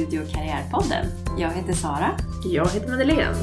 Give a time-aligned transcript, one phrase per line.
[0.00, 1.06] Och Studio Karriärpodden.
[1.38, 2.16] Jag heter Sara.
[2.44, 3.36] Jag heter Madeleine.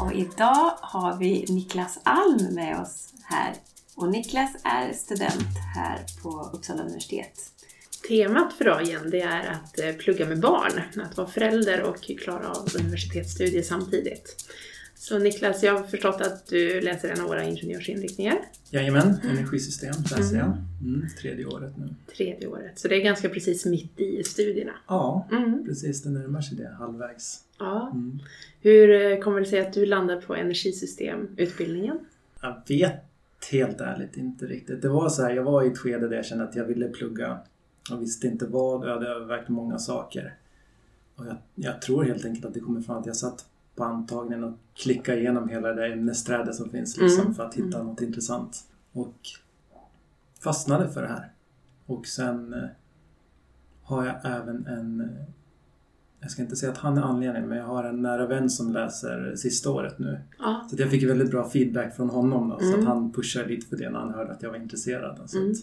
[0.00, 3.54] Och idag har vi Niklas Alm med oss här.
[3.96, 7.40] Och Niklas är student här på Uppsala universitet.
[8.08, 12.48] Temat för dagen det är att eh, plugga med barn, att vara förälder och klara
[12.50, 14.36] av universitetsstudier samtidigt.
[15.02, 18.38] Så Niklas, jag har förstått att du läser en av våra ingenjörsinriktningar.
[18.70, 20.56] Jajamän, energisystem läser jag.
[20.82, 21.88] Mm, tredje året nu.
[22.16, 24.72] Tredje året, så det är ganska precis mitt i studierna.
[24.88, 25.64] Ja, Mm.
[25.66, 26.02] precis.
[26.02, 27.40] Det närmar sig det, halvvägs.
[27.58, 27.90] Ja.
[27.92, 28.18] Mm.
[28.60, 31.98] Hur eh, kommer det sig att du landar på energisystemutbildningen?
[32.42, 32.94] Jag vet
[33.52, 34.82] helt ärligt inte riktigt.
[34.82, 36.88] Det var så här, jag var i ett skede där jag kände att jag ville
[36.88, 37.38] plugga
[37.92, 38.84] och visste inte vad.
[38.88, 40.34] Jag hade övervägt många saker.
[41.16, 44.44] Och jag, jag tror helt enkelt att det kommer från att jag satt på antagningen
[44.44, 47.34] och klickade igenom hela det där ämnesträdet som finns liksom, Mm.
[47.34, 48.64] för att hitta något intressant.
[48.92, 49.14] Och
[50.40, 51.32] fastnade för det här.
[51.86, 52.68] Och sen eh,
[53.82, 55.06] har jag även en eh,
[56.22, 58.72] jag ska inte säga att han är anledningen, men jag har en nära vän som
[58.72, 60.20] läser sista året nu.
[60.38, 60.66] Ja.
[60.70, 62.80] Så jag fick väldigt bra feedback från honom då, så Mm.
[62.80, 65.30] att han pushade lite för det när han hörde att jag var intresserad.
[65.30, 65.50] Så Mm.
[65.50, 65.56] att,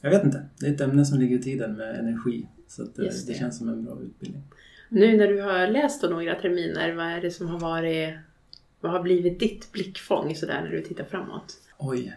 [0.00, 2.48] jag vet inte, det är ett ämne som ligger i tiden med energi.
[2.68, 3.26] Så att, eh, det.
[3.26, 3.34] det.
[3.34, 4.42] känns som en bra utbildning.
[4.88, 8.14] Nu när du har läst några terminer, vad är det som har varit,
[8.80, 11.58] vad har blivit ditt blickfång sådär när du tittar framåt?
[11.78, 12.16] Oj,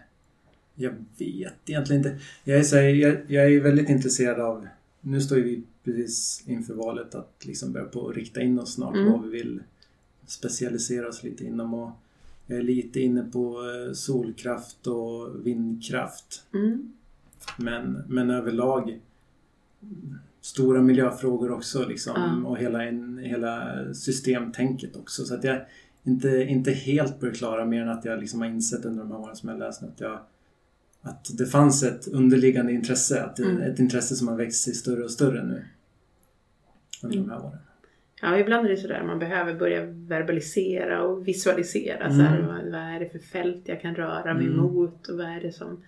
[0.74, 2.18] jag vet egentligen inte.
[2.44, 4.68] Jag är, här, jag, jag är väldigt intresserad av,
[5.00, 8.96] nu står ju vi precis inför valet att liksom börja på rikta in oss snart
[8.96, 9.12] Mm.
[9.12, 9.62] vad vi vill
[10.26, 11.74] specialisera oss lite inom.
[11.74, 11.90] Och
[12.46, 16.42] jag är lite inne på eh, solkraft och vindkraft.
[16.54, 16.92] Mm.
[17.56, 19.00] Men, men överlag
[20.40, 22.12] stora miljöfrågor också liksom,
[22.44, 22.48] Ja.
[22.48, 22.78] och hela,
[23.20, 25.24] hela systemtänket också.
[25.24, 25.60] Så att jag
[26.04, 29.12] inte, inte helt på det klara mer än att jag liksom har insett under de
[29.12, 30.20] här åren som jag läst att, jag,
[31.02, 33.22] att det fanns ett underliggande intresse.
[33.22, 33.62] Att Mm.
[33.62, 35.64] Ett intresse som har växt sig större och större nu.
[37.02, 37.58] Under de här åren.
[38.22, 42.04] Ja, ibland är det sådär man behöver börja verbalisera och visualisera.
[42.04, 42.16] Mm.
[42.18, 44.56] Så här, vad, vad är det för fält jag kan röra mig Mm.
[44.56, 45.82] mot och vad är det som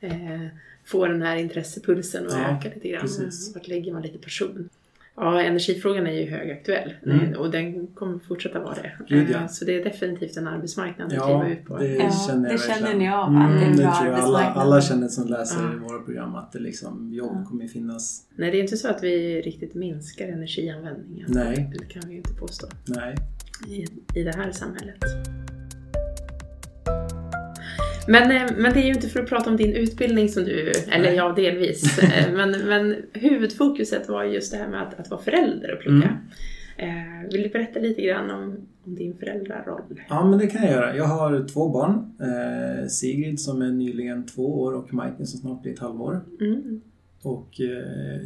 [0.00, 0.46] eh,
[0.84, 3.00] får den här intressepulsen att Ja, öka lite grann.
[3.00, 3.54] precis.
[3.54, 4.68] Vart lägger man lite person?
[5.18, 7.34] Ja, energifrågan är ju högaktuell Mm.
[7.34, 8.92] Och den kommer fortsätta vara det.
[9.08, 9.38] Gud, ja.
[9.40, 11.78] Eh, Så det är definitivt en arbetsmarknad att Ja, kliva ut på.
[11.78, 13.94] det Ja, känner jag det känner ni av, Mm, att det är en det bra
[13.94, 15.72] tror jag alla, alla känner som läser Ja.
[15.74, 17.44] i våra program att det liksom, jobb Ja.
[17.48, 18.26] kommer finnas.
[18.34, 21.26] Nej, det är inte så att vi riktigt minskar energianvändningen.
[21.30, 21.70] Nej.
[21.78, 22.66] Det kan vi ju inte påstå.
[22.86, 23.14] Nej.
[23.68, 23.86] i,
[24.20, 24.96] i det här samhället.
[28.08, 30.72] Men, eh, men det är ju inte för att prata om din utbildning som du,
[30.92, 35.20] eller ja delvis, Eh, men, men huvudfokuset var just det här med att, att vara
[35.20, 36.18] förälder och plugga.
[36.76, 40.00] Eh, vill du berätta lite grann om, om din föräldraroll?
[40.08, 40.96] Ja, men det kan jag göra.
[40.96, 41.94] Jag har två barn.
[42.20, 46.20] Eh, Sigrid som är nyligen två år och Majken som snart blir ett halvår.
[46.40, 46.80] Mm.
[47.22, 48.20] Och eh,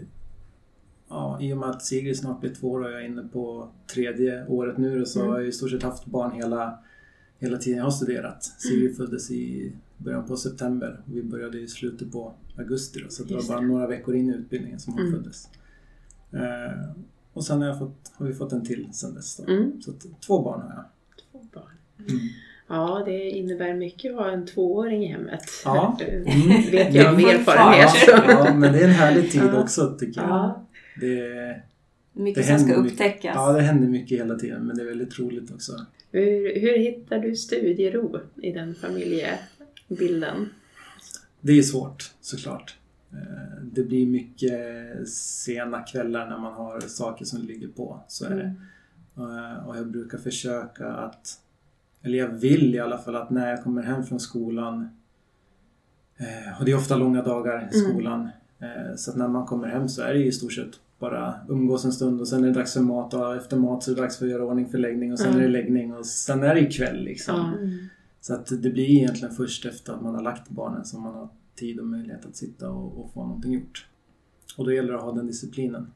[1.08, 3.68] ja, i och med att Sigrid snart blir två år och jag är inne på
[3.94, 5.32] tredje året nu så Mm.
[5.32, 6.78] har jag i stort sett haft barn hela,
[7.40, 8.44] hela tiden jag har studerat.
[8.44, 13.24] Sigrid föddes i början på september och vi började i slutet på augusti då, så
[13.24, 13.66] det var bara det.
[13.66, 15.12] några veckor in i utbildningen som hon Mm.
[15.14, 15.48] föddes.
[16.32, 16.90] Eh,
[17.32, 19.36] och sen har, jag fått, har vi fått en till sen dess.
[19.36, 19.52] Då.
[19.52, 19.82] Mm.
[19.82, 20.84] Så att, två barn har jag.
[21.32, 21.72] Två barn.
[21.98, 22.20] Mm.
[22.68, 25.42] Ja, det innebär mycket att ha en tvååring i hemmet.
[25.64, 25.96] Ja.
[25.98, 26.70] Det Mm.
[26.70, 27.90] vet jag av erfarenhet.
[28.28, 29.62] Ja, men det är en härlig tid Ja.
[29.62, 30.30] också tycker jag.
[30.30, 30.66] Ja.
[31.00, 31.62] Det,
[32.12, 32.92] Mycket Det som ska händer mycket.
[33.00, 33.32] upptäckas.
[33.34, 35.72] ja, det händer mycket hela tiden men det är väldigt roligt också.
[36.10, 40.48] Hur, hur hittar du studiero i den familjebilden?
[41.40, 42.76] Det är svårt såklart.
[43.12, 48.00] Eh, Det blir mycket sena kvällar när man har saker som ligger på.
[48.08, 48.54] Så är det.
[49.16, 51.38] Eh, Och jag brukar försöka att,
[52.02, 54.88] eller jag vill i alla fall att när jag kommer hem från skolan
[56.16, 57.90] eh, och det är ofta långa dagar i Mm.
[57.90, 58.28] skolan.
[58.58, 61.84] eh, Så att när man kommer hem så är det i stort sett bara umgås
[61.84, 64.00] en stund och sen är det dags för mat och efter mat så är det
[64.00, 65.38] dags för att göra ordning för läggning och sen Mm.
[65.40, 67.36] är det läggning och sen är det kväll liksom.
[67.36, 67.88] Ja.
[68.20, 71.28] Så att det blir egentligen först efter att man har lagt barnen som man har
[71.58, 73.86] tid och möjlighet att sitta och, och få någonting gjort.
[74.58, 75.86] Och då gäller det att ha den disciplinen.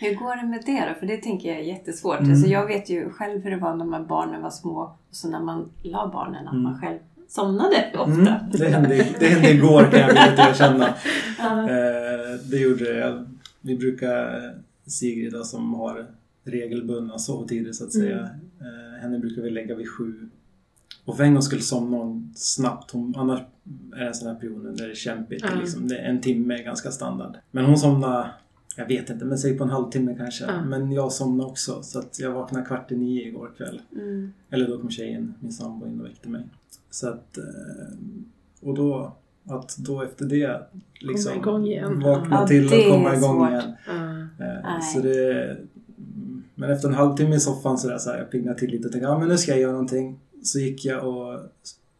[0.00, 0.94] Hur går det med det då?
[1.00, 2.18] För det tänker jag är jättesvårt.
[2.20, 2.30] Mm.
[2.30, 4.78] Alltså jag vet ju själv hur det var när man barnen var små
[5.10, 6.62] och så när man la barnen att Mm.
[6.62, 8.12] man själv somnade ofta.
[8.12, 10.86] Mm, det, hände, det hände igår kan jag villigt erkänna.
[11.38, 13.26] Eh, det gjorde det.
[13.64, 14.54] Vi brukar,
[14.86, 16.06] Sigrid då, som har
[16.44, 18.30] regelbundna sovtider så att säga,
[18.60, 20.28] eh, henne brukar vi lägga vid sju.
[21.04, 22.90] Och för en gång skulle somna hon snabbt.
[22.90, 23.40] Hon, annars
[23.94, 25.44] är det en sån här period där det är kämpigt.
[25.48, 25.60] Ja.
[25.60, 25.88] Liksom.
[25.88, 27.36] Det en timme är ganska standard.
[27.50, 28.30] Men hon somnade
[28.76, 30.44] jag vet inte, men säg på en halvtimme kanske.
[30.44, 30.64] Ja.
[30.64, 33.82] Men jag somnade också så att jag vaknade kvart i nio igår kväll.
[33.92, 34.32] Mm.
[34.50, 36.42] Eller då kom tjejen, min sambo, in och väckte mig.
[36.90, 37.98] Så att, eh,
[38.60, 39.16] och då,
[39.48, 40.60] att då efter det
[41.00, 42.00] liksom Komma igång igen.
[42.00, 43.50] vakna Ja, till och komma igång svårt.
[43.50, 43.72] igen.
[43.86, 44.02] Ja.
[44.38, 44.82] Nej.
[44.94, 45.56] Så det,
[46.54, 48.92] men efter en halvtimme i soffan så, där, så här, jag piggnade till lite och
[48.92, 50.18] tänkte ja men nu ska jag göra någonting.
[50.42, 51.40] Så gick jag och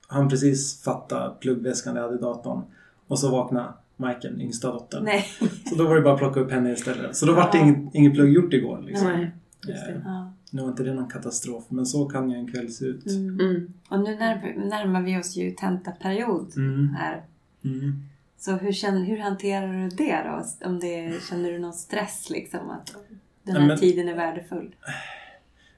[0.08, 2.62] han precis fatta pluggväskan jag hade i datorn.
[3.08, 5.04] Och så vaknade Majken, yngsta dottern.
[5.04, 5.24] Nej.
[5.70, 7.16] Så då var det bara att plocka upp henne istället.
[7.16, 7.64] Så då var det Ja.
[7.64, 8.82] inget, inget plugg gjort igår.
[8.86, 9.08] Liksom.
[9.08, 9.30] Nej,
[9.68, 9.94] Eh.
[10.04, 10.32] Ja.
[10.50, 13.06] Nu var inte det någon katastrof, men så kan ju en kväll se ut.
[13.06, 13.40] Mm.
[13.40, 13.72] Mm.
[13.88, 16.88] Och nu när, närmar vi oss ju tentaperiod Mm.
[16.98, 17.22] här.
[17.64, 17.92] Mm.
[18.38, 20.66] Så hur, känner, hur hanterar du det då?
[20.68, 22.70] Om det, känner du någon stress liksom?
[22.70, 22.94] Att
[23.42, 24.74] den här Nej, men- tiden är värdefull?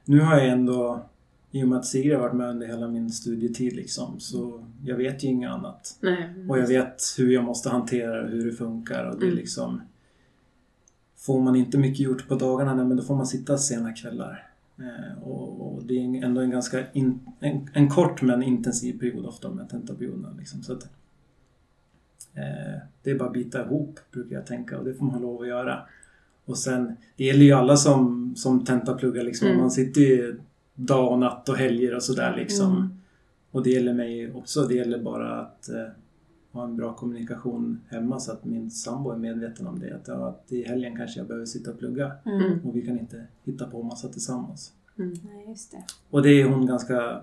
[0.05, 1.05] Nu har jag ändå,
[1.51, 4.95] i och med att Sigrid har varit med under hela min studietid liksom, så jag
[4.95, 5.97] vet ju inget annat.
[6.01, 6.29] Nej.
[6.49, 9.37] Och jag vet hur jag måste hantera det, hur det funkar och det Mm.
[9.37, 9.81] liksom...
[11.19, 14.47] Får man inte mycket gjort på dagarna, nej, men då får man sitta sena kvällar.
[14.79, 19.25] Eh, och, och det är ändå en ganska in, en, en kort men intensiv period
[19.25, 20.33] ofta med tentaperioderna.
[20.39, 20.63] Liksom.
[20.63, 20.89] Så att,
[23.03, 25.47] det är bara att bita ihop brukar jag tänka och det får man lov att
[25.47, 25.79] göra.
[26.45, 29.47] Och sen, det gäller ju alla som, som tentapluggar liksom.
[29.47, 29.59] Mm.
[29.59, 30.39] Man sitter ju
[30.75, 32.71] dag och natt och helger och sådär liksom.
[32.77, 32.89] Mm.
[33.51, 34.61] Och det gäller mig också.
[34.61, 35.85] Det gäller bara att eh,
[36.51, 39.95] ha en bra kommunikation hemma så att min sambo är medveten om det.
[39.95, 42.59] Att, ja, att i helgen kanske jag behöver sitta och plugga Mm.
[42.65, 44.73] och vi kan inte hitta på massa tillsammans.
[44.97, 45.13] Mm.
[45.23, 45.83] Nej, just det.
[46.09, 47.21] Och det är hon ganska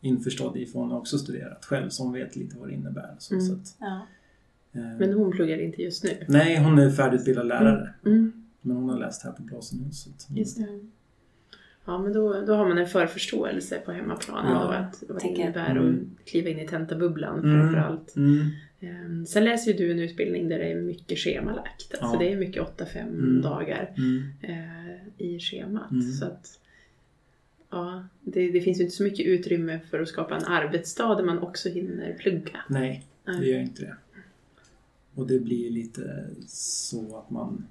[0.00, 3.14] införstådd i för hon har också studerat själv så hon vet lite vad det innebär.
[3.18, 3.46] Så, Mm.
[3.46, 4.06] så att, Ja.
[4.78, 6.10] Eh, Men hon pluggar inte just nu?
[6.28, 7.94] Nej, hon är färdigutbildad lärare.
[8.06, 8.32] Mm.
[8.60, 10.26] Men hon har läst här på Blasenhuset.
[10.36, 10.62] Just det.
[10.64, 10.90] Mm.
[11.84, 15.70] Ja, men då, då har man en förförståelse på hemmaplan Ja, att vad det innebär
[15.70, 16.10] Mm.
[16.20, 17.60] att kliva in i tentabubblan Mm.
[17.60, 18.16] framförallt.
[18.16, 18.46] Mm.
[18.80, 21.94] Ehm, Sen läser ju du en utbildning där det är mycket schemalagt.
[22.00, 22.18] Alltså Ja.
[22.18, 23.42] det är mycket 8-5 Mm.
[23.42, 24.22] dagar Mm.
[24.42, 25.90] eh, i schemat.
[25.90, 26.02] Mm.
[26.02, 26.60] Så att,
[27.70, 31.24] ja, det, det finns ju inte så mycket utrymme för att skapa en arbetsdag där
[31.24, 32.60] man också hinner plugga.
[32.68, 33.96] Nej, det gör inte det.
[35.16, 37.64] Och det blir lite så att man,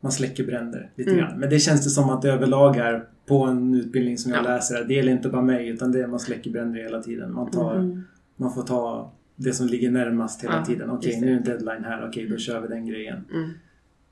[0.00, 1.22] man släcker bränder lite Mm.
[1.24, 1.38] grann.
[1.40, 4.48] Men det känns det som att överlag är på en utbildning som jag Ja.
[4.48, 4.84] läser.
[4.84, 7.32] Det gäller inte bara mig utan det är man släcker bränder hela tiden.
[7.34, 8.02] Man, tar, Mm.
[8.36, 10.90] man får ta det som ligger närmast hela Ja, tiden.
[10.90, 11.20] Okej, det.
[11.26, 12.08] nu är en deadline här.
[12.08, 13.24] Okej, då kör vi den grejen.
[13.34, 13.50] Mm.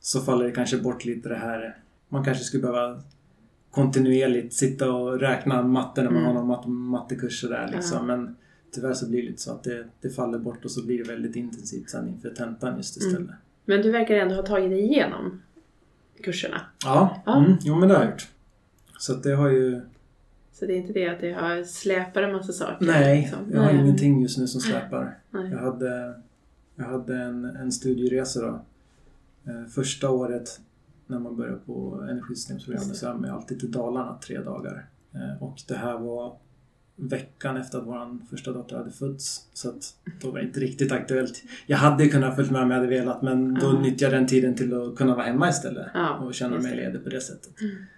[0.01, 1.77] Så faller det kanske bort lite det här.
[2.09, 3.01] Man kanske skulle behöva
[3.71, 6.27] kontinuerligt sitta och räkna matte när man Mm.
[6.27, 8.07] har någon mat- mattekurs och där liksom.
[8.07, 8.37] Men
[8.71, 11.11] tyvärr så blir det lite så att det, det faller bort och så blir det
[11.11, 13.19] väldigt intensivt sen inför tentan just istället.
[13.19, 13.33] Mm.
[13.65, 15.43] Men du verkar ändå ha tagit dig igenom
[16.23, 16.61] kurserna.
[16.85, 17.45] Ja, Ja.
[17.45, 18.29] Mm, jo men det har jag gjort.
[18.99, 19.81] Så det har ju...
[20.53, 22.87] Så det är inte det att det har släpat en massa saker?
[22.87, 23.39] Nej, liksom.
[23.53, 23.81] jag har Nej.
[23.81, 25.19] ingenting just nu som släpar.
[25.31, 25.51] Nej.
[25.51, 26.15] Jag hade,
[26.77, 28.61] jag hade en, en studieresa då.
[29.53, 30.61] Eh, första året
[31.07, 34.87] när man börjar på energisystemprogrammet så är man alltid till Dalarna tre dagar.
[35.15, 36.37] Eh, och det här var
[37.01, 39.47] veckan efter att vår första dotter hade fötts.
[39.53, 41.43] Så att då var det inte riktigt aktuellt.
[41.67, 43.81] Jag hade kunnat följt med om jag hade velat men då Ja.
[43.81, 45.87] nyttjade jag den tiden till att kunna vara hemma istället.
[45.95, 47.53] Ja, och känna mig ledig på det sättet.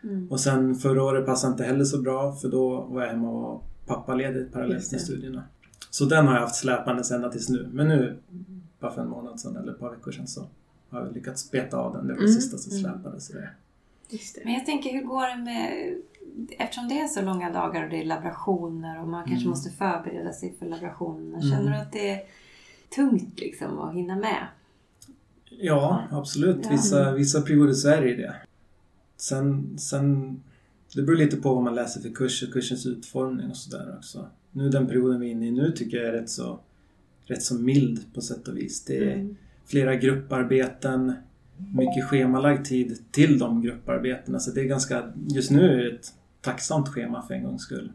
[0.04, 0.28] Mm.
[0.30, 3.42] Och sen förra året passade inte heller så bra för då var jag hemma och
[3.42, 5.42] var pappaledig parallellt med studierna.
[5.90, 7.68] Så den har jag haft släpandes ända tills nu.
[7.72, 8.16] Men nu,
[8.80, 10.46] bara för en månad sedan eller ett par veckor sedan så
[10.90, 12.06] har jag lyckats beta av den.
[12.06, 12.34] Det var det Mm.
[12.40, 13.26] sista som släpades.
[13.26, 13.48] Så det.
[14.10, 14.40] Just det.
[14.44, 15.94] Men jag tänker, hur går det med...
[16.58, 19.50] Eftersom det är så långa dagar och det är laborationer och man kanske Mm.
[19.50, 21.38] måste förbereda sig för laborationerna.
[21.38, 21.50] Mm.
[21.50, 22.22] Känner du att det är
[22.94, 24.46] tungt liksom att hinna med?
[25.50, 26.58] Ja, absolut.
[26.62, 26.70] Ja.
[26.70, 28.34] Vissa, vissa perioder så är det det.
[29.16, 30.40] Sen, sen,
[30.94, 34.26] det beror lite på vad man läser för kurs och kursens utformning och sådär också.
[34.52, 36.58] Nu den perioden vi är inne i nu tycker jag är rätt så,
[37.24, 38.84] rätt så mild på sätt och vis.
[38.84, 39.36] Det är Mm.
[39.66, 41.12] flera grupparbeten,
[41.74, 44.38] mycket schemalagd tid till de grupparbetena.
[44.40, 47.92] Så det är ganska, just nu är det ett tacksamt schema för en gångs skull.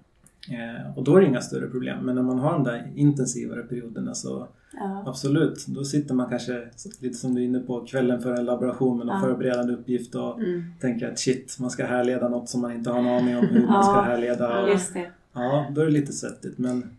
[0.51, 2.05] Eh, och då är det inga större problem.
[2.05, 5.03] Men när man har de där intensivare perioderna så Ja.
[5.07, 6.67] absolut, då sitter man kanske
[6.99, 9.21] lite som du är inne på kvällen för en laboration med någon Ja.
[9.27, 10.63] förberedande uppgift och Mm.
[10.81, 13.67] tänker att shit, man ska härleda något som man inte har en aning om hur
[13.67, 14.01] man ska Ja.
[14.01, 14.65] härleda.
[14.65, 15.11] Det.
[15.33, 16.89] Ja, då är det lite svettigt men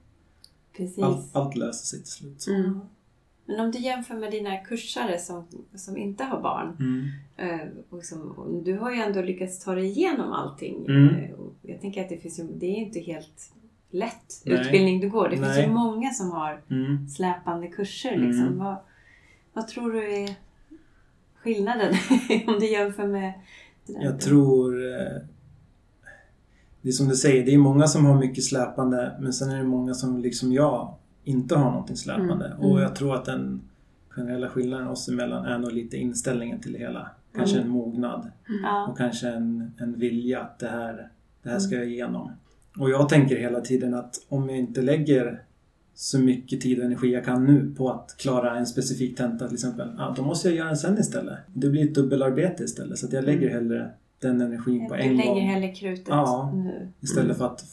[1.03, 2.47] allt, allt löser sig till slut.
[2.49, 2.81] Mm.
[3.47, 6.77] Men om du jämför med dina kursare som, som inte har barn.
[6.81, 7.05] Mm.
[7.61, 8.35] eh, Och som,
[8.65, 10.87] du har ju ändå lyckats ta dig igenom allting.
[10.89, 11.09] Mm.
[11.15, 13.53] Eh, och Jag tänker att det finns det är inte helt
[13.91, 14.55] lätt Nej.
[14.61, 15.25] utbildning du går.
[15.29, 15.63] Det finns Nej.
[15.67, 17.09] ju många som har Mm.
[17.09, 18.13] släpande kurser.
[18.13, 18.27] Mm.
[18.29, 18.59] Liksom.
[18.59, 18.77] Vad,
[19.53, 20.35] vad tror du är
[21.43, 21.95] skillnaden
[22.47, 23.33] om du jämför med?
[23.87, 24.85] Jag tror...
[24.93, 25.17] eh,
[26.83, 29.57] Det är som du säger, det är många som har mycket släpande men sen är
[29.57, 30.95] det många som liksom jag
[31.27, 32.47] inte har någonting släpande.
[32.47, 32.83] Mm, Och mm.
[32.83, 33.61] jag tror att den
[34.09, 37.11] generella skillnaden oss emellan är nog lite inställningen till det hela.
[37.35, 37.67] Kanske Mm.
[37.67, 38.31] en mognad
[38.63, 38.87] Ja.
[38.91, 41.09] och kanske en, en vilja att det här,
[41.43, 41.85] det här ska Mm.
[41.89, 42.31] jag igenom.
[42.79, 45.43] Och jag tänker hela tiden att om jag inte lägger
[45.95, 49.55] så mycket tid och energi jag kan nu på att klara en specifik tenta till
[49.55, 51.39] exempel, ja, då måste jag göra den sen istället.
[51.55, 53.91] Det blir ett dubbelarbete istället så att jag lägger hellre
[54.21, 56.53] den energin på Du en lägger gång hellre krutet Ja.
[56.55, 56.89] nu.
[57.01, 57.65] istället för att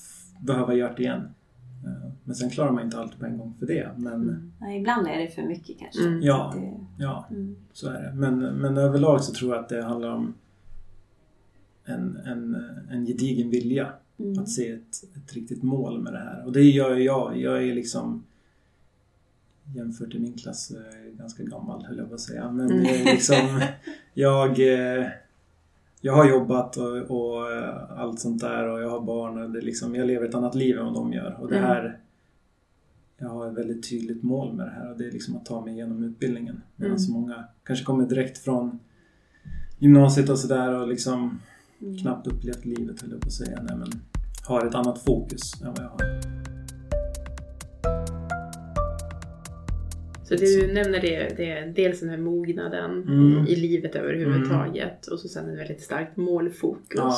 [0.41, 1.21] behöva göra det igen.
[1.85, 3.89] Eh, Men sen klarar man inte allt på en gång för det.
[3.97, 4.51] Men Mm.
[4.59, 6.01] Ja, ibland är det för mycket kanske.
[6.07, 6.21] Mm.
[6.21, 6.53] Ja.
[6.55, 7.55] Det, ja, mm.
[7.73, 8.11] så är det.
[8.15, 10.33] Men, men överlag så tror jag att det handlar om
[11.85, 12.57] en, en,
[12.91, 14.39] en gedigen vilja Mm.
[14.43, 16.45] att se ett, ett riktigt mål med det här.
[16.45, 17.37] Och det gör jag.
[17.37, 18.23] Jag är liksom
[19.75, 22.51] jämfört i min klass eh, ganska gammal höll jag på att säga.
[22.51, 22.83] Men Mm.
[23.05, 23.61] liksom,
[24.13, 24.49] jag,
[24.99, 25.05] eh,
[26.05, 29.61] jag har jobbat och, och eh, allt sånt där och jag har barn och det
[29.61, 31.37] liksom, jag lever ett annat liv än vad de gör.
[31.41, 31.69] Och det Mm.
[31.69, 31.99] här
[33.17, 35.65] jag har ett väldigt tydligt mål med det här och det är liksom att ta
[35.65, 36.61] mig igenom utbildningen.
[36.75, 37.11] Medan Mm.
[37.13, 38.79] många kanske kommer direkt från
[39.79, 41.39] gymnasiet och sådär och liksom
[41.81, 41.97] Mm.
[41.97, 43.59] knappt upplevt livet höll jag på att säga.
[43.63, 43.87] Nej, men
[44.47, 46.32] har ett annat fokus än vad jag har.
[50.23, 53.47] Så det du nämner det, det är dels den här mognaden Mm.
[53.47, 56.95] i livet överhuvudtaget och så sen ett väldigt starkt målfokus.
[56.97, 57.17] Ja.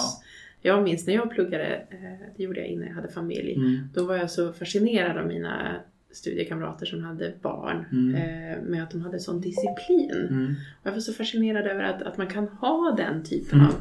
[0.62, 3.80] Jag minns när jag pluggade, eh, det gjorde jag innan jag hade familj, Mm.
[3.94, 5.76] då var jag så fascinerad av mina
[6.12, 8.16] studiekamrater som hade barn Mm.
[8.16, 10.28] eh, med att de hade sån disciplin.
[10.30, 10.56] Mm.
[10.82, 13.72] Och jag var så fascinerad över att, att man kan ha den typen Mm.
[13.72, 13.76] av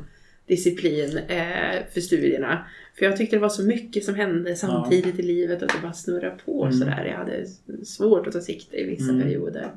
[0.47, 2.65] disciplin eh, för studierna.
[2.99, 5.93] För jag tyckte det var så mycket som hände samtidigt i livet att det bara
[5.93, 6.79] snurrade på Mm.
[6.79, 7.05] sådär.
[7.05, 7.47] Jag hade
[7.85, 9.23] svårt att ta sikte i vissa Mm.
[9.23, 9.71] perioder.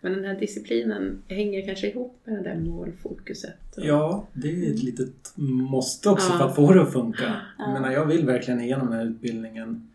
[0.00, 3.54] Men den här disciplinen hänger kanske ihop med det där målfokuset.
[3.76, 6.38] Och- Ja, det är ett litet måste också Ja.
[6.38, 7.22] för att få det att funka.
[7.58, 7.64] Ja.
[7.64, 9.88] Jag menar, jag vill verkligen igenom den här utbildningen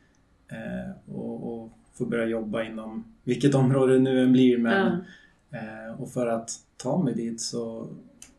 [0.52, 4.58] eh, och, och få börja jobba inom vilket område det nu än blir.
[4.58, 4.98] Men,
[5.52, 5.58] Ja.
[5.58, 7.88] eh, och för att ta mig dit så,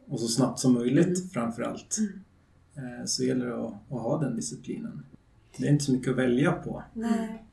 [0.09, 1.28] och så snabbt som möjligt Mm.
[1.32, 1.97] framför allt
[2.76, 3.00] Mm.
[3.00, 5.02] eh, så gäller det att, att ha den disciplinen.
[5.56, 6.82] Det är inte så mycket att välja på.
[6.92, 7.44] Nej.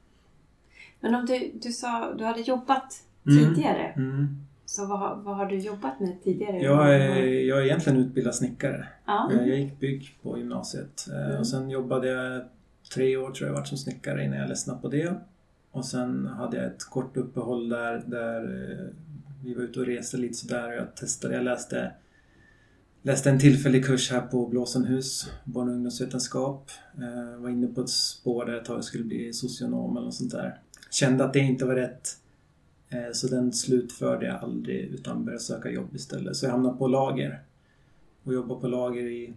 [1.00, 3.38] Men om du, du sa du hade jobbat Mm.
[3.56, 3.88] tidigare.
[3.96, 4.28] Mm.
[4.66, 6.58] Så vad, vad har du jobbat med tidigare?
[6.62, 8.88] Jag, är, jag är egentligen utbildad snickare.
[9.06, 9.32] Ja.
[9.34, 11.40] Eh, Jag gick bygg på gymnasiet eh, Mm.
[11.40, 12.44] och sen jobbade jag
[12.94, 15.14] tre år tror jag varit som snickare innan jag ledsnade på det.
[15.72, 18.42] Och sen hade jag ett kort uppehåll där, där
[19.44, 21.92] vi var ute och reste lite sådär och jag testade, jag läste
[23.02, 26.72] Läste en tillfällig kurs här på Blåsenhus, barn och ungdomsvetenskap.
[26.98, 30.16] Eh, var inne på ett spår där ett tag jag skulle bli socionom eller något
[30.16, 30.60] sånt där.
[30.90, 32.08] Kände att det inte var rätt.
[32.90, 36.36] Eh, så den slutförde jag aldrig utan började söka jobb istället.
[36.36, 37.44] Så jag hamnade på lager.
[38.24, 39.34] Och jobbade på lager i,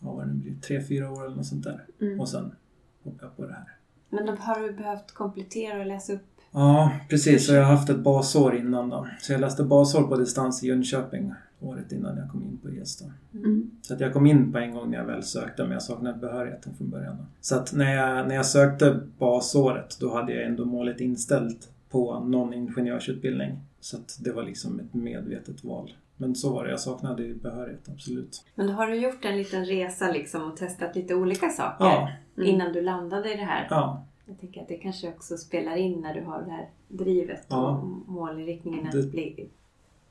[0.00, 1.86] ja vad det blir, tre, fyra år eller något sånt där.
[2.00, 2.20] Mm.
[2.20, 2.54] Och sen
[3.02, 3.76] hoppade jag på det här.
[4.10, 6.26] Men då har du behövt komplettera och läsa upp?
[6.52, 7.46] Ja, precis.
[7.46, 9.08] Så jag har haft ett basår innan då.
[9.20, 12.96] Så jag läste basår på distans i Jönköping året innan jag kom in på ES
[12.98, 13.38] då.
[13.38, 13.70] Mm.
[13.82, 16.18] Så att jag kom in på en gång när jag väl sökte men jag saknade
[16.18, 17.16] behörigheten från början.
[17.16, 17.24] Då.
[17.40, 22.20] Så att när jag, när jag sökte basåret då hade jag ändå målet inställt på
[22.20, 23.58] någon ingenjörsutbildning.
[23.80, 25.92] Så att det var liksom ett medvetet val.
[26.16, 28.44] Men så var det, jag saknade behörighet, absolut.
[28.54, 32.08] Men då har du gjort en liten resa liksom och testat lite olika saker Ja,
[32.36, 32.54] Mm.
[32.54, 33.66] innan du landade i det här.
[33.70, 37.46] ja, Jag tänker att det kanske också spelar in när du har det här drivet
[37.48, 37.70] Ja.
[37.78, 39.50] och målinriktningen att bli...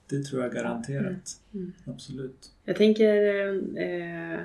[0.10, 1.39] det tror jag garanterat.
[1.54, 1.74] Mm.
[1.86, 2.51] Absolut.
[2.66, 3.46] Jag tänker
[3.82, 4.39] eh,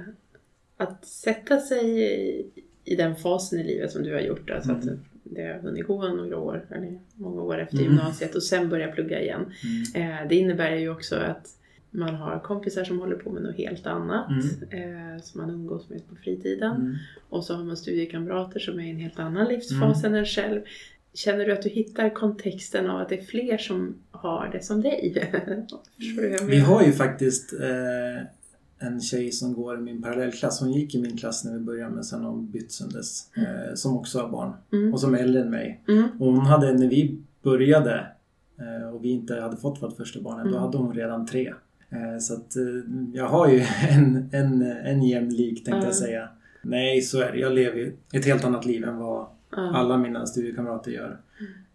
[0.76, 2.46] att sätta sig i,
[2.84, 4.50] i den fasen i livet som du har gjort.
[4.50, 4.98] Alltså att Mm.
[5.24, 7.88] det har hunnit gå några år, eller många år efter Mm.
[7.90, 9.46] gymnasiet och sen börja plugga igen.
[9.94, 10.12] Mm.
[10.22, 11.48] Eh, det innebär ju också att
[11.90, 14.30] man har kompisar som håller på med något helt annat.
[14.70, 16.76] Eh, som man umgås med på fritiden.
[16.76, 16.94] Mm.
[17.28, 20.14] Och så har man studiekamrater som är i en helt annan livsfas Mm.
[20.14, 20.60] än en själv.
[21.14, 24.80] Känner du att du hittar kontexten av att det är fler som har det som
[24.82, 25.30] dig?
[26.48, 28.24] Vi har ju faktiskt eh,
[28.88, 30.60] en tjej som går i min parallellklass.
[30.60, 33.30] Hon gick i min klass när vi började men sen har hon bytt sen dess.
[33.36, 34.92] Eh, som också har barn Mm.
[34.94, 35.80] och som är äldre än mig.
[35.88, 36.08] Mm.
[36.20, 38.06] Och hon hade, när vi började
[38.58, 40.62] eh, och vi inte hade fått vårt första barn än, då Mm.
[40.62, 41.52] hade hon redan tre.
[41.90, 42.62] Eh, så att eh,
[43.12, 43.58] jag har ju
[43.90, 45.84] en, en, en jämlik tänkte Ja.
[45.84, 46.28] jag säga.
[46.62, 47.38] Nej, så är det.
[47.38, 49.70] Jag lever ju ett helt annat liv än vad Ja.
[49.76, 51.20] alla mina studiekamrater gör.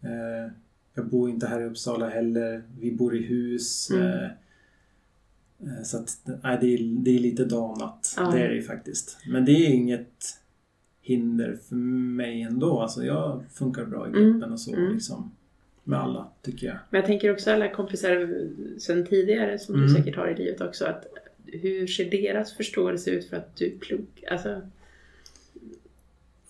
[0.01, 0.51] Eh,
[0.93, 2.63] jag bor inte här i Uppsala heller.
[2.79, 3.89] Vi bor i hus.
[3.91, 4.07] Mm.
[4.07, 4.23] Eh,
[5.59, 8.13] eh, så att, nej, det, är, det är lite danat.
[8.17, 8.31] Ja.
[8.31, 9.17] Det är det ju faktiskt.
[9.27, 10.35] Men det är inget
[11.01, 12.79] hinder för mig ändå.
[12.79, 14.51] Alltså jag funkar bra i gruppen Mm.
[14.53, 14.93] och så Mm.
[14.93, 15.31] liksom.
[15.83, 16.75] Med alla, tycker jag.
[16.89, 18.29] Men jag tänker också alla kompisar
[18.79, 19.95] sen tidigare som du Mm.
[19.95, 20.85] säkert har i livet också.
[20.85, 21.05] Att
[21.45, 24.31] hur ser deras förståelse ut för att du pluggar?
[24.31, 24.61] Alltså,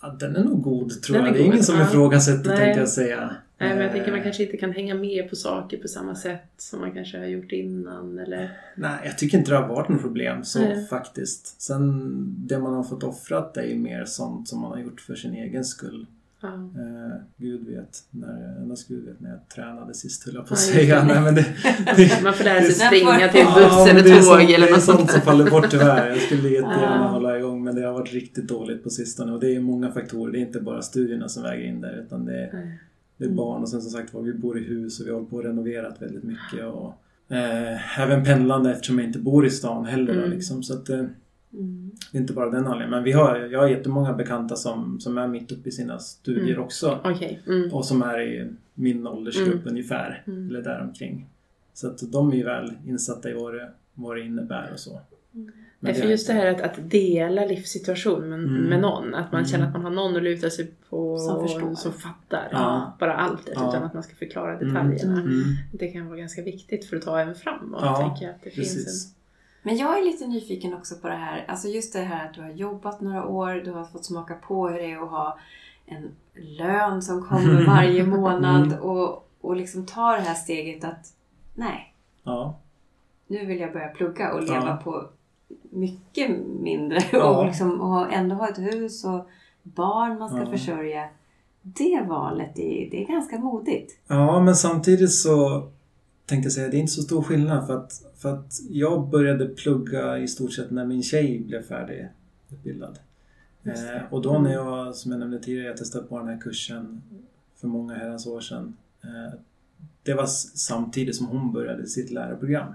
[0.01, 1.33] Ja, den är nog god tror Den jag.
[1.33, 1.83] Det är god, ingen som ja.
[1.83, 2.57] ifrågasätter Nej.
[2.57, 3.35] tänkte jag säga.
[3.57, 6.15] Nej, men jag tänker man Eh, kanske inte kan hänga med på saker på samma
[6.15, 8.57] sätt som man kanske har gjort innan eller...
[8.75, 10.87] Nej, jag tycker inte det har varit något problem så Nej.
[10.87, 11.61] faktiskt.
[11.61, 12.13] Sen
[12.47, 15.33] det man har fått offrat är ju mer sånt som man har gjort för sin
[15.33, 16.05] egen skull.
[16.43, 20.59] Eh, Gud vet, när, endast Gud vet när jag tränade sist höll jag på att
[20.59, 21.03] säga.
[21.03, 21.45] Nej, men det,
[21.97, 24.67] det, Man får lära sig Det- springa till buss Ja, eller tåg sånt, eller Det
[24.67, 24.99] är något sånt.
[24.99, 26.09] sånt som faller bort tyvärr.
[26.09, 29.31] Jag skulle jättegärna hålla igång men det har varit riktigt dåligt på sistone.
[29.31, 30.31] Och det är många faktorer.
[30.31, 32.79] Det är inte bara studierna som väger in där utan det är, Nej.
[33.17, 35.15] det är barn och sen som sagt var vi bor i hus och vi har
[35.17, 36.65] hållit på och renoverat väldigt mycket.
[36.65, 36.93] Och,
[37.35, 40.13] eh, även pendlande eftersom jag inte bor i stan heller.
[40.13, 40.31] Då, Mm.
[40.31, 41.03] liksom, så att, eh,
[41.53, 41.91] Mm.
[42.11, 42.89] det är inte bara den anledningen.
[42.89, 46.53] Men vi har, jag har jättemånga bekanta som, som är mitt uppe i sina studier
[46.53, 46.63] Mm.
[46.65, 46.99] också.
[47.03, 47.41] Okej.
[47.47, 47.73] Mm.
[47.73, 49.67] Och som är i min åldersgrupp Mm.
[49.67, 50.23] ungefär.
[50.27, 50.49] Mm.
[50.49, 51.25] Eller däromkring.
[51.73, 54.99] Så att de är ju väl insatta i vad det, vad det innebär och så.
[55.31, 58.55] Men Nej, för är just det här att, att dela livssituation med, Mm.
[58.63, 59.15] med någon.
[59.15, 59.45] Att man Mm.
[59.49, 61.75] känner att man har någon att luta sig på Som förstår.
[61.75, 62.95] som fattar Ja.
[62.99, 63.69] bara allt Ja.
[63.69, 64.67] utan att man ska förklara Mm.
[64.73, 65.21] detaljerna.
[65.21, 65.41] Mm.
[65.71, 67.79] Det kan vara ganska viktigt för att ta en framåt.
[67.83, 69.15] Ja, tänker jag, att det finns Precis.
[69.63, 71.45] Men jag är lite nyfiken också på det här.
[71.47, 74.67] Alltså just det här att du har jobbat några år, du har fått smaka på
[74.67, 75.37] hur det är att ha
[75.85, 78.79] en lön som kommer varje månad Mm.
[78.83, 81.13] och, och liksom ta det här steget att
[81.55, 82.59] nej, Ja.
[83.27, 84.79] nu vill jag börja plugga och leva Ja.
[84.83, 85.05] på
[85.69, 87.37] mycket mindre Ja.
[87.39, 89.27] och, liksom, och ändå ha ett hus och
[89.63, 90.45] barn man ska Ja.
[90.45, 91.09] försörja.
[91.61, 93.99] Det valet är, det är ganska modigt.
[94.07, 95.67] ja, men samtidigt så
[96.29, 100.17] tänkte säga det är inte så stor skillnad för att, för att jag började plugga
[100.17, 102.99] i stort sett när min tjej blev färdigutbildad.
[103.63, 107.01] Eh, och då när jag, som jag nämnde tidigare, jag testade på den här kursen
[107.55, 108.77] för många herrans år sedan.
[109.03, 109.39] Eh,
[110.03, 112.73] det var samtidigt som hon började sitt lärarprogram.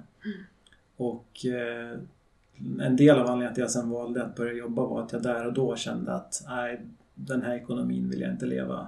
[0.96, 1.98] Och eh,
[2.80, 5.22] en del av anledningen till att jag sen valde att börja jobba var att jag
[5.22, 6.80] där och då kände att nej,
[7.14, 8.86] den här ekonomin vill jag inte leva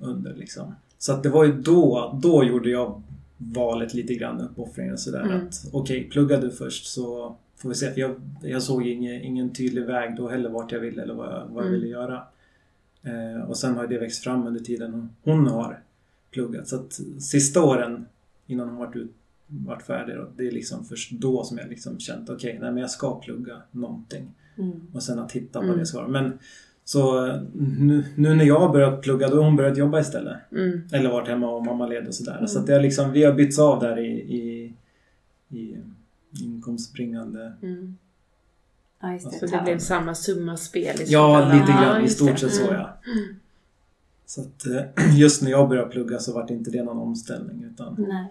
[0.00, 0.34] under.
[0.34, 0.74] Liksom.
[0.98, 3.02] Så att det var ju då, då gjorde jag
[3.42, 5.22] valet lite grann, uppoffringen och sådär.
[5.22, 5.46] Mm.
[5.46, 7.92] att Okej, plugga du först så får vi se.
[7.92, 11.26] För jag, jag såg ingen, ingen tydlig väg då heller vart jag ville eller vad
[11.26, 11.72] jag, vad jag Mm.
[11.80, 12.22] ville göra.
[13.02, 15.82] Eh, och sen har det växt fram under tiden hon, har
[16.30, 16.68] pluggat.
[16.68, 18.06] Så att sista åren
[18.46, 19.12] innan hon varit, ut,
[19.46, 22.76] varit färdig, då, det är liksom först då som jag liksom känt okej, nej men
[22.80, 24.30] jag ska plugga någonting.
[24.58, 24.80] Mm.
[24.94, 25.70] Och sen att hitta Mm.
[25.70, 26.08] vad det ska vara.
[26.08, 26.38] Men
[26.90, 30.36] så eh, nu, nu när jag har börjat plugga då har hon börjat jobba istället.
[30.52, 30.82] Mm.
[30.92, 32.36] Eller varit hemma och mammaledig och sådär.
[32.36, 32.46] Mm.
[32.48, 34.74] Så att det har liksom, vi har bytts av där i, i,
[35.48, 35.76] i
[36.44, 37.52] inkomstbringande...
[37.62, 37.96] Mm.
[39.00, 39.38] Ja, just det.
[39.38, 42.04] Så det blev samma summa spel i Ja, lite Ja, grann.
[42.04, 42.74] I stort sett så Mm.
[42.74, 42.98] ja.
[44.26, 47.64] Så att eh, just när jag började plugga så var det inte det någon omställning
[47.64, 48.26] utan Nej.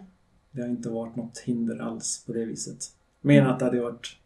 [0.52, 2.86] det har inte varit något hinder alls på det viset.
[3.22, 4.17] Mer än att det hade varit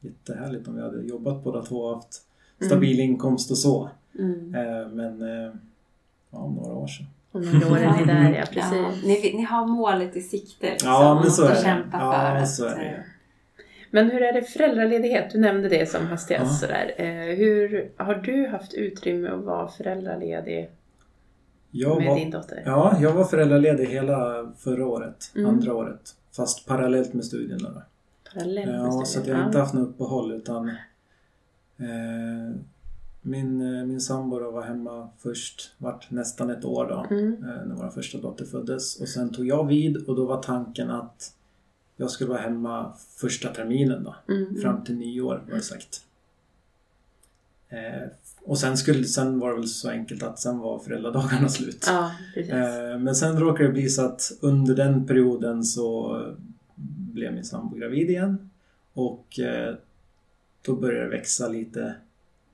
[0.00, 2.22] jättehärligt om vi hade jobbat båda två och haft
[2.66, 3.90] stabil inkomst och så.
[4.18, 4.54] Mm.
[4.54, 5.52] Eh, Men eh,
[6.30, 7.06] ja, om några år sedan.
[7.32, 9.04] Om några år är ni där, ja Ja, precis.
[9.04, 11.62] ni, ni har målet i sikte liksom, Ja, men så är det.
[11.62, 12.84] kämpa Ja, för att, så är det.
[12.84, 12.94] eh,
[13.90, 15.30] Men hur är det föräldraledighet?
[15.32, 16.68] Du nämnde det som hastigast Ja.
[16.68, 16.92] sådär.
[17.36, 20.70] Hur, har du haft utrymme att vara föräldraledig
[21.70, 22.62] Jag med var, din dotter?
[22.66, 25.48] ja, jag var föräldraledig hela förra året, Mm.
[25.50, 26.00] andra året.
[26.36, 27.82] Fast parallellt med studierna.
[28.34, 29.38] Parallellt med Ja, så att studierna?
[29.38, 29.62] jag har inte Ja.
[29.64, 30.70] haft något uppehåll utan
[33.22, 37.32] min, eh, min sambo var hemma först, vart nästan ett år då, Mm.
[37.32, 39.00] eh, när vår första dotter föddes.
[39.00, 41.34] Och sen tog jag vid och då var tanken att
[41.96, 44.14] jag skulle vara hemma första terminen då.
[44.34, 44.60] Mm.
[44.62, 46.04] Fram till nyår var det sagt.
[47.68, 48.08] Eh,
[48.44, 51.84] och sen, skulle, sen var det väl så enkelt att sen var föräldradagarna slut.
[51.86, 52.10] Ja.
[52.36, 56.18] Eh, men sen råkade det bli så att under den perioden så
[57.12, 58.50] blev min sambo gravid igen.
[58.92, 59.74] Och eh,
[60.62, 61.94] då började det växa lite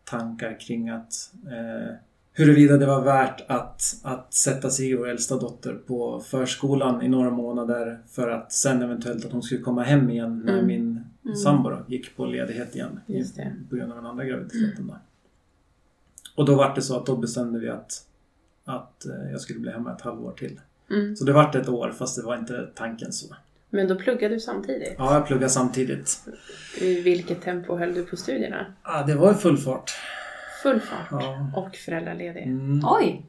[0.04, 1.94] tankar kring att eh,
[2.32, 7.30] huruvida det var värt att, att sätta sig vår äldsta dotter på förskolan i några
[7.30, 10.66] månader för att sen eventuellt att hon skulle komma hem igen när Mm.
[10.66, 11.36] min Mm.
[11.36, 13.14] sambo gick på ledighet igen i-
[13.70, 14.86] på grund av den andra graviditeten.
[14.86, 14.94] Då.
[16.36, 18.06] Och då var det så att då bestämde vi att,
[18.64, 20.60] att eh, jag skulle bli hemma ett halvår till.
[20.90, 21.16] Mm.
[21.16, 23.34] Så det vart ett år fast det var inte tanken så.
[23.70, 24.94] Men då pluggade du samtidigt?
[24.98, 26.18] Ja, jag pluggade samtidigt.
[26.80, 28.66] I vilket tempo höll du på studierna?
[28.84, 29.90] Ja, det var full fart.
[30.62, 31.50] Full fart Ja.
[31.56, 32.42] och föräldraledig.
[32.42, 32.80] Mm.
[32.84, 33.24] Oj!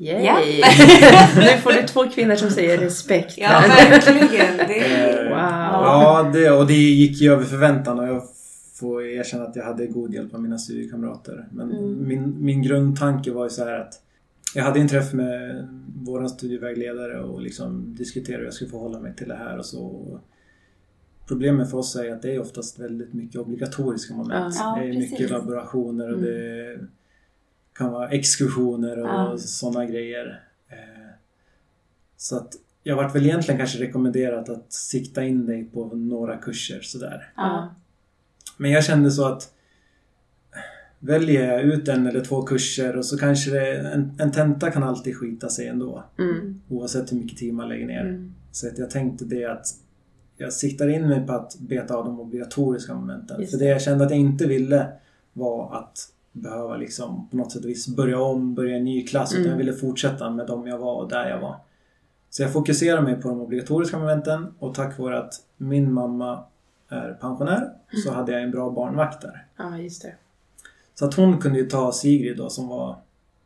[0.00, 0.24] Yay!
[0.24, 0.38] Ja.
[1.36, 4.56] nu får du två kvinnor som säger respekt Ja, verkligen.
[4.56, 5.36] Det Eh, Wow.
[5.84, 8.22] Ja, det, och det gick ju över förväntan och jag
[8.74, 11.46] får erkänna att jag hade god hjälp av mina studiekamrater.
[11.52, 12.08] Men Mm.
[12.08, 13.94] min, min grundtanke var ju så här att
[14.54, 19.16] jag hade en träff med vår studievägledare och liksom diskuterade hur jag skulle förhålla mig
[19.16, 20.20] till det här och så.
[21.28, 24.54] Problemet för oss är att det är oftast väldigt mycket obligatoriska moment.
[24.58, 25.10] Ja, det är precis.
[25.10, 26.30] mycket laborationer och Mm.
[26.30, 26.78] det
[27.72, 29.38] kan vara exkursioner och Ja.
[29.38, 30.42] sådana grejer.
[30.68, 30.76] Eh,
[32.16, 36.80] Så att jag vart väl egentligen kanske rekommenderat att sikta in dig på några kurser
[36.80, 37.32] sådär.
[37.36, 37.74] Ja.
[38.56, 39.54] Men jag kände så att
[41.00, 44.82] väljer jag ut en eller två kurser och så kanske det, en, en tenta kan
[44.82, 46.04] alltid skita sig ändå.
[46.18, 46.60] Mm.
[46.68, 48.00] Oavsett hur mycket tid man lägger ner.
[48.00, 48.34] Mm.
[48.52, 49.66] Så att jag tänkte det att
[50.36, 53.40] jag siktar in mig på att beta av de obligatoriska momenten.
[53.40, 54.86] Just För det jag kände att jag inte ville
[55.32, 55.98] var att
[56.32, 59.32] behöva liksom på något sätt och vis börja om, börja en ny klass.
[59.32, 59.50] Utan Mm.
[59.50, 61.56] jag ville fortsätta med de jag var och där jag var.
[62.30, 66.44] Så jag fokuserade mig på de obligatoriska momenten och tack vare att min mamma
[66.88, 67.70] är pensionär
[68.04, 69.46] så hade jag en bra barnvakt där.
[69.56, 70.14] Ja, just det.
[70.98, 72.96] Så att hon kunde ju ta Sigrid då som var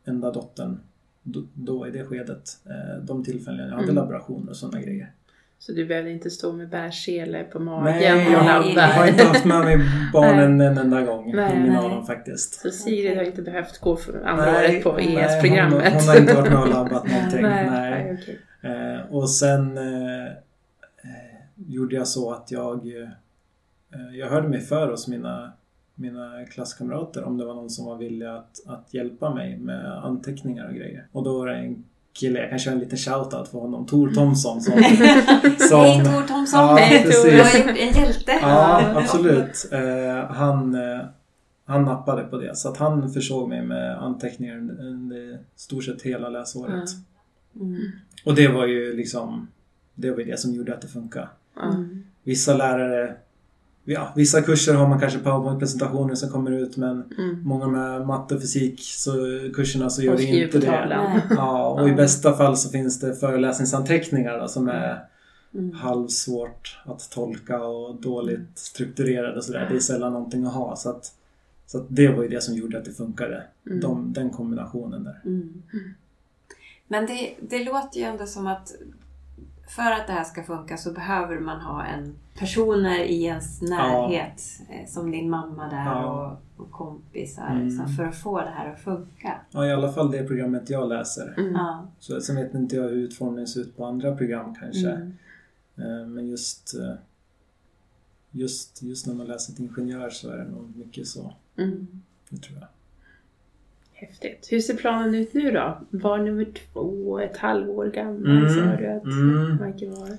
[0.05, 0.79] enda dottern
[1.23, 2.49] då, då i det skedet.
[2.65, 3.95] Eh, de tillfällen jag hade Mm.
[3.95, 5.11] laborationer och sådana grejer.
[5.59, 8.69] Så du behövde inte stå med bärsele på magen Nej, och jag labba?
[8.81, 9.77] jag har inte haft med mig
[10.13, 11.31] barnen en enda gång.
[11.35, 11.77] Nej, ingen nej.
[11.77, 12.53] av dem faktiskt.
[12.61, 15.93] Så Sigrid har inte behövt gå för andra Nej, året på nej, ES-programmet?
[15.93, 17.41] Hon, hon har inte varit med och labbat någonting.
[17.41, 17.91] nej, nej.
[18.03, 18.39] nej, okej.
[18.71, 20.31] Eh, och sen eh, eh,
[21.55, 23.09] gjorde jag så att jag eh,
[24.13, 25.53] jag hörde mig för hos mina,
[25.95, 30.67] mina klasskamrater om det var någon som var villig att, att hjälpa mig med anteckningar
[30.67, 31.07] och grejer.
[31.11, 34.11] Och då var det en kille, jag kan köra en liten shoutout för honom, Tor
[34.11, 34.73] Thomsson som...
[35.69, 36.59] som Hej Tor Thomsson!
[36.59, 37.09] Ja, Hej, Tor.
[37.09, 37.53] Du precis.
[37.53, 38.31] har gjort en hjälte!
[38.41, 39.69] Ja, absolut.
[39.71, 41.05] Eh, han, eh,
[41.65, 42.55] han nappade på det.
[42.55, 46.89] Så att han försåg mig med anteckningar under, stort sett hela läsåret.
[47.55, 47.81] Mm.
[48.25, 49.47] Och det var ju liksom
[49.95, 51.27] det var det som gjorde att det funkade.
[51.63, 52.03] Mm.
[52.23, 53.15] Vissa lärare
[53.85, 57.41] Ja, vissa kurser har man kanske powerpoint-presentationer som kommer ut men Mm.
[57.43, 59.11] många med matte och fysik så,
[59.55, 61.21] kurserna så gör det inte det.
[61.29, 65.05] Ja, och i bästa fall så finns det föreläsningsanteckningar då, som är
[65.55, 65.71] Mm.
[65.75, 69.67] halvsvårt att tolka och dåligt strukturerade och sådär.
[69.69, 70.75] Det är sällan någonting att ha.
[70.75, 71.13] Så, att,
[71.67, 73.43] så att det var ju det som gjorde att det funkade.
[73.67, 73.79] Mm.
[73.79, 75.21] De, den kombinationen där.
[75.25, 75.63] Mm.
[76.87, 78.75] Men det, det låter ju ändå som att
[79.75, 84.41] för att det här ska funka så behöver man ha en personer i ens närhet.
[84.69, 86.37] eh, Som din mamma där Ja.
[86.57, 87.47] och, och kompisar.
[87.51, 87.87] Mm.
[87.87, 89.33] För att få det här att funka.
[89.51, 91.33] Ja, i alla fall det programmet jag läser.
[91.37, 91.53] Mm.
[91.53, 91.87] Ja.
[91.99, 94.89] Så, sen vet inte jag hur utformningen ser ut på andra program kanske.
[94.89, 95.13] Mm.
[95.77, 96.93] Eh, Men just, eh,
[98.31, 101.33] just, just när man läser till ingenjör så är det nog mycket så.
[101.57, 101.87] Mm.
[102.29, 102.67] Det tror jag.
[104.07, 104.47] Häftigt.
[104.51, 105.77] Hur ser planen ut nu då?
[105.89, 109.57] Barn nummer två, ett halvår gammal Mm, sa du att mm.
[109.65, 110.09] Mike var.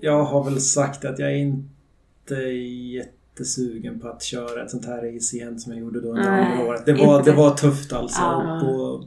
[0.00, 5.12] Jag har väl sagt att jag är inte jättesugen på att köra ett sånt här
[5.14, 6.86] race igen som jag gjorde då under Nej, året.
[6.86, 7.30] Det var, inte.
[7.30, 8.22] det var tufft alltså.
[8.22, 9.04] Och på,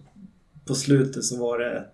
[0.66, 1.86] på slutet så var det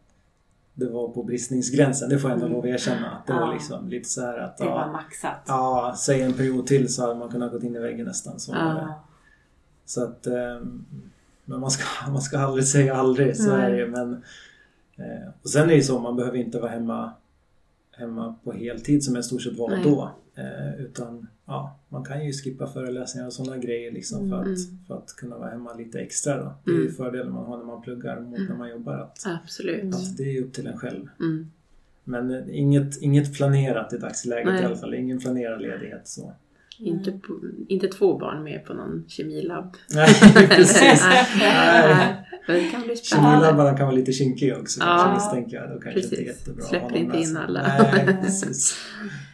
[0.73, 2.55] det var på bristningsgränsen, det får jag ändå Mm.
[2.55, 3.23] lov att erkänna.
[3.27, 3.53] Det var Ja.
[3.53, 5.43] liksom lite så här att Det var ja, maxat.
[5.47, 8.39] ja, säg en period till så hade man kunnat gå in i väggen nästan.
[8.39, 8.59] Så, var.
[8.59, 9.03] Ja.
[9.85, 10.85] så att ehm,
[11.45, 13.87] men man ska, man ska aldrig säga aldrig, så är det.
[13.87, 14.13] Men,
[14.97, 17.11] eh, och sen är det så, man behöver inte vara hemma,
[17.91, 20.11] hemma på heltid som jag i stort sett var då.
[20.35, 24.53] Eh, utan ja, man kan ju skippa föreläsningar och sådana grejer liksom för, Mm.
[24.53, 26.37] att, för att kunna vara hemma lite extra.
[26.43, 26.53] Då.
[26.65, 26.93] Det är ju Mm.
[26.93, 28.93] fördelen man har när man pluggar mot när man jobbar.
[28.93, 29.95] Att, Absolut.
[29.95, 31.07] att det är upp till en själv.
[31.19, 31.51] Mm.
[32.03, 34.61] Men eh, inget, inget planerat i dagsläget Nej.
[34.61, 34.93] i alla fall.
[34.93, 36.07] Ingen planerad ledighet.
[36.07, 36.33] Så.
[36.81, 39.75] Inte, på, inte två barn med på någon kemilabb.
[39.93, 40.07] Nej,
[40.49, 41.03] precis.
[41.09, 41.25] Nej.
[41.39, 42.27] Nej.
[42.47, 43.31] Men det kan bli spännande.
[43.39, 44.85] Kemilabbarna kan vara lite kinkiga också Ja.
[44.85, 45.69] kanske misstänker jag.
[45.69, 46.27] Då kanske inte är Precis.
[46.27, 47.61] jättebra att Släpper inte in alla.
[47.93, 48.77] Nej, precis.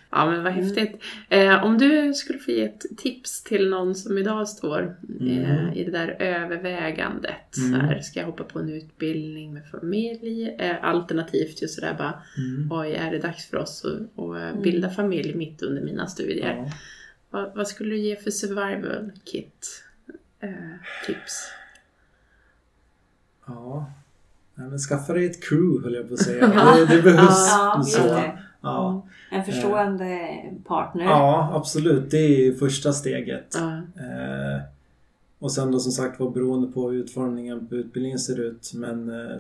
[0.10, 1.04] Ja men vad häftigt.
[1.30, 5.74] Eh, om du skulle få ge ett tips till någon som idag står eh, Mm.
[5.74, 7.36] i det där övervägandet.
[7.52, 7.80] Så Mm.
[7.82, 10.56] här, ska jag hoppa på en utbildning med familj?
[10.60, 12.72] Eh, alternativt just sådär bara, Mm.
[12.72, 14.24] oj är det dags för oss att,
[14.56, 16.56] att bilda familj mitt under mina studier?
[16.58, 16.72] Ja.
[17.30, 19.84] Vad, vad skulle du ge för survival kit
[20.40, 20.50] eh,
[21.08, 21.52] tips?
[23.48, 23.92] ja.
[24.56, 26.52] Nej, men skaffa dig ett crew höll jag på att säga.
[26.56, 26.76] Ja.
[26.90, 28.04] Det, det behövs Ja, så.
[28.04, 28.40] det.
[28.62, 29.08] Ja.
[29.32, 30.30] En förstående
[30.66, 31.04] partner.
[31.06, 32.12] ja, absolut.
[32.12, 33.56] Det är ju första steget.
[33.58, 33.78] Ja.
[33.78, 34.62] Eh,
[35.40, 38.72] och sen då som sagt var beroende på hur utformningen på utbildningen ser ut.
[38.76, 39.38] Men eh,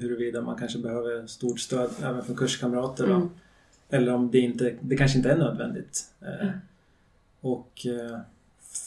[0.00, 3.06] huruvida man kanske behöver stort stöd även från kurskamrater.
[3.06, 3.14] Då.
[3.14, 3.28] Mm.
[3.90, 6.04] Eller om det inte, det kanske inte är nödvändigt.
[6.20, 6.58] Eh, Mm.
[7.44, 8.18] Och eh,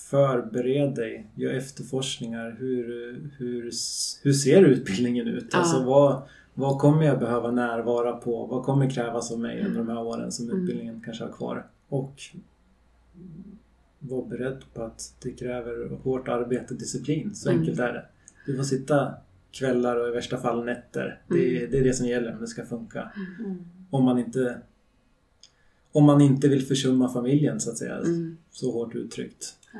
[0.09, 2.55] förbered dig, gör efterforskningar.
[2.59, 2.83] Hur,
[3.37, 3.63] hur,
[4.23, 5.47] hur ser utbildningen ut?
[5.51, 5.57] Ja.
[5.59, 6.21] Alltså vad,
[6.53, 8.45] vad kommer jag behöva närvara på?
[8.45, 10.61] Vad kommer krävas av mig under de här åren som Mm.
[10.61, 11.65] utbildningen kanske har kvar?
[11.89, 12.21] Och
[13.99, 17.35] var beredd på att det kräver hårt arbete och disciplin.
[17.35, 17.59] Så Mm.
[17.61, 18.05] enkelt är det.
[18.45, 19.13] Du får sitta
[19.51, 21.21] kvällar och i värsta fall nätter.
[21.27, 21.71] Det, Mm.
[21.71, 23.11] det är det som gäller om det ska funka.
[23.39, 23.57] Mm.
[23.89, 24.57] Om man inte
[25.97, 27.95] om man inte vill försumma familjen så att säga.
[27.97, 28.37] Mm.
[28.51, 29.55] Så hårt uttryckt.
[29.73, 29.79] Ja.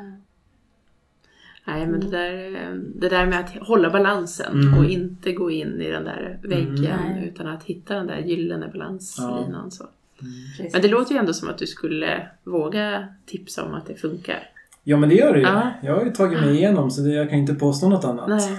[1.68, 2.52] Nej, men det där,
[2.96, 4.80] det där med att hålla balansen Mm.
[4.80, 7.24] och inte gå in i den där väggen Mm.
[7.24, 9.72] utan att hitta den där gyllene balanslinan.
[9.72, 9.86] Så.
[10.20, 10.74] Precis.
[10.74, 14.50] Men det låter ju ändå som att du skulle våga tipsa om att det funkar.
[14.84, 15.46] Ja men det gör det ju.
[15.46, 15.72] Ja.
[15.84, 18.30] Jag har ju tagit mig igenom så det, jag kan inte påstå något annat.
[18.30, 18.52] Nej.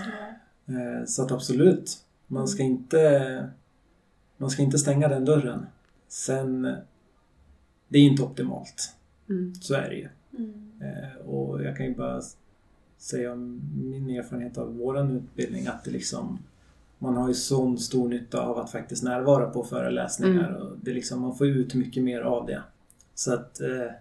[0.68, 1.90] Eh, Så att absolut,
[2.26, 3.48] man ska inte
[4.36, 5.66] man ska inte stänga den dörren.
[6.08, 6.76] Sen,
[7.88, 8.94] det är inte optimalt.
[9.28, 9.54] Mm.
[9.54, 10.08] Så är det ju.
[10.38, 10.70] Mm.
[10.82, 12.20] Eh, Och jag kan ju bara
[12.98, 16.38] säga om min erfarenhet av våran utbildning att det liksom
[16.98, 21.20] man har ju sån stor nytta av att faktiskt närvara på föreläsningar och det liksom,
[21.20, 22.62] man får ut mycket mer av det.
[23.14, 23.92] Så att eh,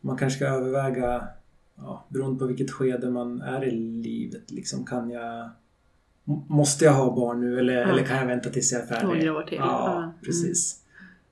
[0.00, 1.28] man kanske ska överväga,
[1.76, 5.50] ja, beroende på vilket skede man är i livet, liksom kan jag
[6.46, 7.88] Måste jag ha barn nu eller, Ja.
[7.88, 9.26] eller kan jag vänta tills jag är färdig?
[9.26, 9.58] Några år till.
[9.58, 10.10] Ja, Mm.
[10.24, 10.80] precis.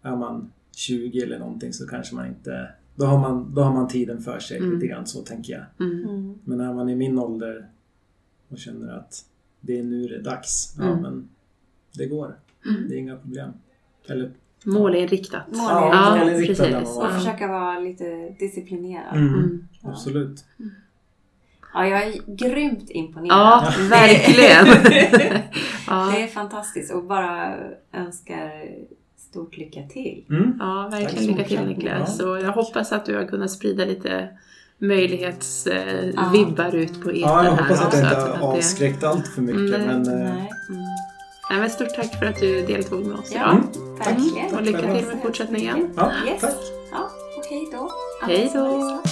[0.03, 2.69] Är man 20 eller någonting så kanske man inte...
[2.95, 4.75] Då har man, då har man tiden för sig Mm.
[4.75, 5.62] lite grann så tänker jag.
[5.87, 6.05] Mm.
[6.09, 6.38] Mm.
[6.45, 7.67] Men när man är i min ålder
[8.49, 9.25] och känner att
[9.61, 10.75] det är nu det är dags.
[10.79, 11.03] Ja, Mm.
[11.03, 11.29] men
[11.93, 12.37] det går.
[12.67, 12.88] Mm.
[12.88, 13.51] Det är inga problem.
[14.07, 14.31] Eller,
[14.64, 15.43] Målinriktat.
[15.49, 16.97] Mål- ja, Ja, målinriktad när man precis.
[16.97, 17.05] Och.
[17.05, 17.11] Ja.
[17.11, 19.17] försöka vara lite disciplinerad.
[19.17, 19.69] Mm, Mm.
[19.83, 19.88] Ja.
[19.91, 20.45] Absolut.
[21.75, 23.31] Ja, jag är grymt imponerad.
[23.38, 24.67] Ja, verkligen.
[25.87, 26.11] ja.
[26.14, 27.57] Det är fantastiskt och bara
[27.93, 28.69] önskar
[29.31, 30.25] stort lycka till.
[30.31, 30.53] Mm.
[30.59, 31.61] Ja, verkligen lycka till.
[31.67, 32.17] Niklas.
[32.21, 34.29] Ja, och jag hoppas att du har kunnat sprida lite
[34.79, 36.69] möjlighetsvibbar Ja.
[36.69, 39.43] eh, ut på etern Ja, jag här hoppas att jag inte har avskräckt allt för
[39.43, 39.61] mycket.
[39.79, 39.87] Nej.
[39.87, 40.51] Men, eh, Nej.
[40.69, 40.83] Mm.
[41.51, 43.41] Nej, men stort tack för att du deltog med oss Ja.
[43.41, 43.77] idag.
[43.77, 43.99] Mm.
[43.99, 44.55] Verkligen.
[44.57, 45.91] Och lycka till med fortsättningen.
[45.97, 46.41] ja, Yes.
[46.41, 46.55] tack.
[46.93, 47.91] Ja, och hej då.
[48.27, 49.03] Hej då.